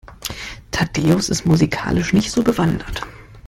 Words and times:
Thaddäus 0.71 1.29
ist 1.29 1.45
musikalisch 1.45 2.11
nicht 2.11 2.31
so 2.31 2.41
bewandert. 2.41 3.03